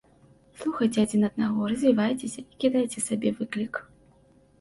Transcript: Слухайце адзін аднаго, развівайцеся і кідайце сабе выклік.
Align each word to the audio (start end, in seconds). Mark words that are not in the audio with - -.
Слухайце 0.59 0.99
адзін 1.07 1.25
аднаго, 1.27 1.67
развівайцеся 1.73 2.39
і 2.45 2.57
кідайце 2.65 2.99
сабе 3.09 3.29
выклік. 3.43 3.73